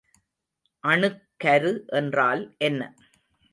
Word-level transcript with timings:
அணுக்கரு 0.83 1.73
என்றால் 1.93 2.43
என்ன? 2.57 2.81